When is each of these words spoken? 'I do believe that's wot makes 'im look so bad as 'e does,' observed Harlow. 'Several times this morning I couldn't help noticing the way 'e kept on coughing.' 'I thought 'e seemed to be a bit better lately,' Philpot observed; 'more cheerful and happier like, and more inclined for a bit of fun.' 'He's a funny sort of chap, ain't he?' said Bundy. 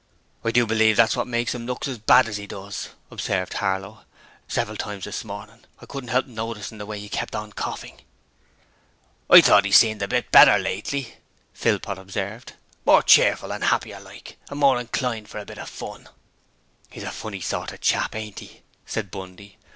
'I 0.43 0.49
do 0.49 0.65
believe 0.65 0.97
that's 0.97 1.15
wot 1.15 1.27
makes 1.27 1.53
'im 1.53 1.67
look 1.67 1.83
so 1.83 1.95
bad 1.95 2.27
as 2.27 2.39
'e 2.39 2.47
does,' 2.47 2.89
observed 3.11 3.53
Harlow. 3.53 4.03
'Several 4.47 4.75
times 4.75 5.03
this 5.03 5.23
morning 5.23 5.63
I 5.79 5.85
couldn't 5.85 6.09
help 6.09 6.25
noticing 6.25 6.79
the 6.79 6.87
way 6.87 6.97
'e 6.99 7.07
kept 7.07 7.35
on 7.35 7.51
coughing.' 7.51 8.01
'I 9.29 9.41
thought 9.41 9.63
'e 9.67 9.71
seemed 9.71 9.99
to 9.99 10.07
be 10.07 10.15
a 10.15 10.19
bit 10.23 10.31
better 10.31 10.57
lately,' 10.57 11.17
Philpot 11.53 11.99
observed; 11.99 12.53
'more 12.83 13.03
cheerful 13.03 13.53
and 13.53 13.65
happier 13.65 13.99
like, 13.99 14.37
and 14.49 14.59
more 14.59 14.79
inclined 14.79 15.29
for 15.29 15.37
a 15.37 15.45
bit 15.45 15.59
of 15.59 15.69
fun.' 15.69 16.09
'He's 16.89 17.03
a 17.03 17.11
funny 17.11 17.39
sort 17.41 17.71
of 17.71 17.81
chap, 17.81 18.15
ain't 18.15 18.39
he?' 18.39 18.63
said 18.87 19.11
Bundy. 19.11 19.59